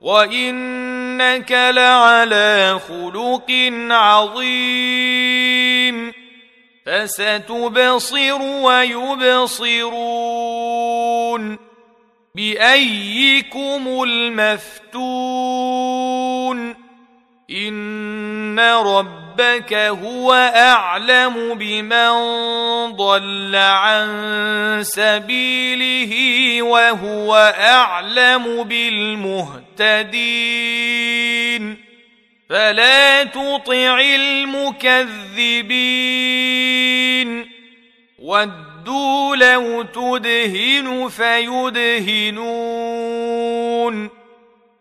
وانك 0.00 1.52
لعلى 1.52 2.80
خلق 2.88 3.50
عظيم 3.90 5.30
فستبصر 6.86 8.42
ويبصرون 8.42 9.80
بايكم 12.34 14.02
المفتون 14.02 15.40
ان 17.52 18.60
ربك 18.60 19.74
هو 19.74 20.32
اعلم 20.56 21.54
بمن 21.54 22.10
ضل 22.96 23.56
عن 23.56 24.08
سبيله 24.82 26.12
وهو 26.62 27.54
اعلم 27.58 28.62
بالمهتدين 28.62 30.10
فلا 32.50 33.24
تطع 33.24 34.00
المكذبين 34.00 35.10
ودوا 38.18 39.36
لو 39.36 39.82
تدهن 39.82 41.08
فيدهنون 41.08 42.60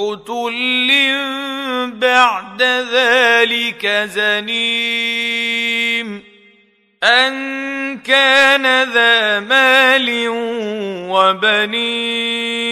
عتل 0.00 0.90
بعد 1.98 2.62
ذلك 2.92 3.86
زنيم 4.04 5.50
ان 7.04 7.98
كان 7.98 8.92
ذا 8.92 9.40
مال 9.40 10.28
وبنين 11.10 12.70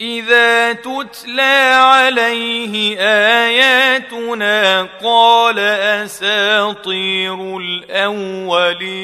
اذا 0.00 0.72
تتلى 0.72 1.72
عليه 1.74 3.00
اياتنا 3.00 4.88
قال 5.02 5.58
اساطير 5.58 7.58
الاولين 7.58 8.94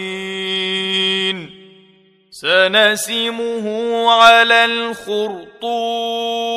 سنسمه 2.30 3.67
على 4.11 4.64
الخرطوم 4.64 6.49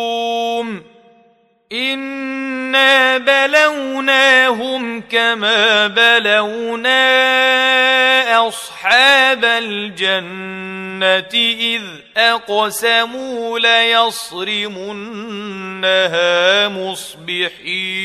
انا 1.73 3.17
بلوناهم 3.17 5.01
كما 5.01 5.87
بلونا 5.87 7.03
اصحاب 8.47 9.45
الجنه 9.45 11.13
اذ 11.33 11.81
اقسموا 12.17 13.59
ليصرمنها 13.59 14.27
مصبحين 16.67 18.03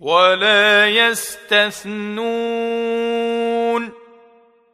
ولا 0.00 0.88
يستثنون 0.88 2.38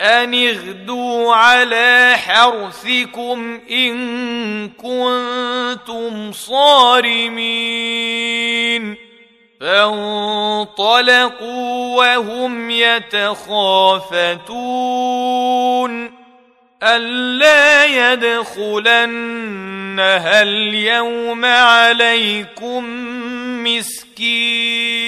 أن 0.00 0.34
اغدوا 0.34 1.34
على 1.34 2.14
حرثكم 2.16 3.60
إن 3.70 4.68
كنتم 4.68 6.32
صارمين 6.32 7.48
فانطلقوا 9.60 10.76
وهم 11.96 12.70
يتخافتون 12.70 13.38
ألا 16.82 17.86
يدخلنها 18.12 19.22
اليوم 20.42 21.44
عليكم 21.44 22.84
مسكين 23.64 25.07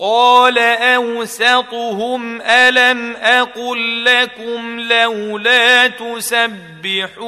قال 0.00 0.58
أوسطهم 0.58 2.40
ألم 2.42 3.16
أقل 3.16 4.04
لكم 4.04 4.80
لولا 4.80 5.86
تسبحون 5.86 7.20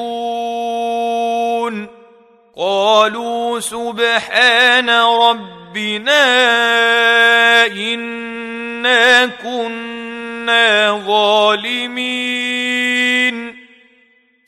قالوا 2.56 3.60
سبحان 3.60 4.90
ربنا 4.90 6.22
إنا 7.66 9.26
كنا 9.26 11.02
ظالمين 11.06 12.22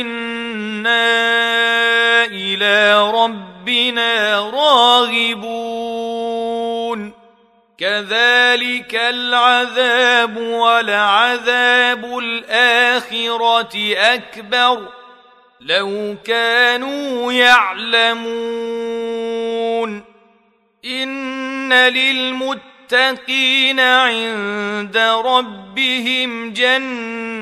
أنا 0.00 1.34
إلى 2.24 3.10
ربنا 3.10 4.40
راغبون 4.40 6.24
كذلك 7.78 8.94
العذاب 8.94 10.36
ولعذاب 10.36 12.18
الاخره 12.18 13.94
اكبر 13.96 14.88
لو 15.60 16.16
كانوا 16.24 17.32
يعلمون 17.32 18.24
ان 20.84 21.72
للمتقين 21.72 23.80
عند 23.80 24.96
ربهم 25.24 26.52
جنات 26.52 27.33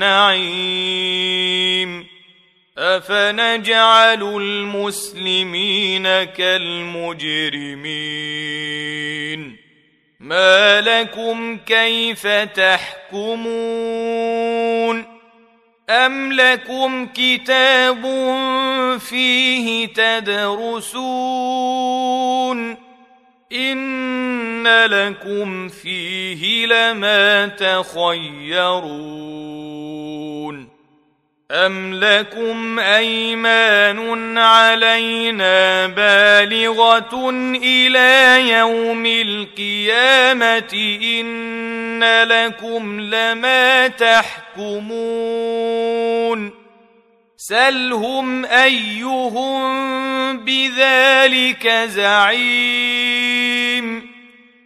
النعيم 0.00 2.06
أفنجعل 2.78 4.22
المسلمين 4.22 6.24
كالمجرمين 6.24 7.16
ما 10.20 10.80
لكم 10.80 11.58
كيف 11.66 12.26
تحكمون 12.26 13.36
أم 15.90 16.32
لكم 16.32 17.06
كتاب 17.06 18.02
فيه 18.98 19.86
تدرسون 19.86 21.26
ان 23.56 24.66
لكم 24.86 25.68
فيه 25.68 26.66
لما 26.66 27.46
تخيرون 27.46 29.16
أم 31.50 31.94
لكم 31.94 32.78
أيمان 32.78 34.38
علينا 34.38 35.86
بالغة 35.86 37.30
إلى 37.62 38.40
يوم 38.50 39.06
القيامة 39.06 40.98
إن 41.02 42.04
لكم 42.22 43.00
لما 43.00 43.88
تحكمون 43.88 45.26
سلهم 47.36 48.44
أيهم 48.44 49.66
بذلك 50.36 51.68
زعيم 51.68 52.95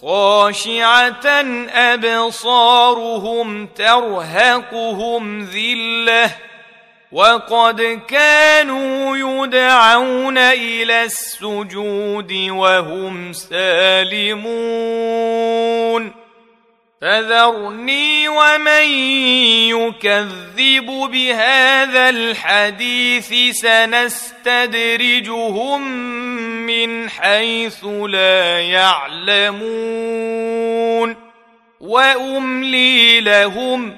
خاشعة 0.00 1.26
أبصارهم 1.72 3.66
ترهقهم 3.66 5.44
ذلة 5.44 6.30
وقد 7.12 8.00
كانوا 8.08 9.16
يدعون 9.16 10.38
إلى 10.38 11.04
السجود 11.04 12.32
وهم 12.32 13.32
سالمون 13.32 14.56
فذرني 17.00 18.28
ومن 18.28 18.86
يكذب 19.68 20.86
بهذا 20.86 22.08
الحديث 22.08 23.34
سنستدرجهم 23.56 24.72
من 26.66 27.10
حيث 27.10 27.84
لا 27.84 28.60
يعلمون. 28.60 29.96
وأملي 31.80 33.20
لهم 33.20 33.96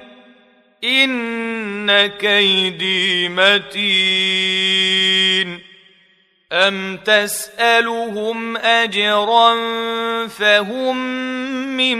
إن 0.83 2.07
كيدي 2.07 3.29
متين. 3.29 4.69
أم 6.51 6.97
تسألهم 6.97 8.57
أجرا 8.57 9.55
فهم 10.27 10.97
من 11.77 11.99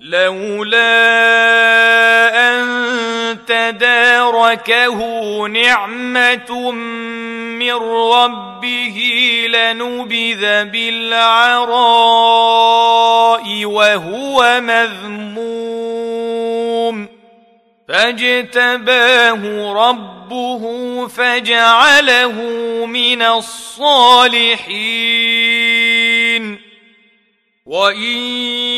لولا 0.00 0.88
أن 2.50 2.68
تداركه 3.46 4.98
نعمة 5.46 6.70
من 6.70 7.74
ربه 8.12 8.98
لنبذ 9.48 10.64
بالعراء 10.64 11.64
وهو 13.64 14.60
مذموم. 14.60 15.98
فاجتباه 17.88 19.72
ربه 19.72 21.06
فجعله 21.08 22.32
من 22.86 23.22
الصالحين. 23.22 24.68
وإن 27.66 28.77